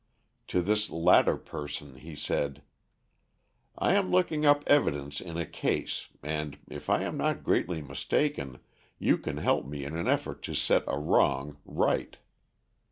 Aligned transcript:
To 0.47 0.63
this 0.63 0.89
latter 0.89 1.37
person 1.37 1.97
he 1.97 2.15
said: 2.15 2.63
"I 3.77 3.93
am 3.93 4.09
looking 4.09 4.47
up 4.47 4.63
evidence 4.65 5.21
in 5.21 5.37
a 5.37 5.45
case, 5.45 6.07
and, 6.23 6.57
if 6.67 6.89
I 6.89 7.03
am 7.03 7.17
not 7.17 7.43
greatly 7.43 7.83
mistaken, 7.83 8.57
you 8.97 9.15
can 9.19 9.37
help 9.37 9.67
me 9.67 9.85
in 9.85 9.95
an 9.95 10.07
effort 10.07 10.41
to 10.45 10.55
set 10.55 10.85
a 10.87 10.97
wrong 10.97 11.57
right. 11.65 12.17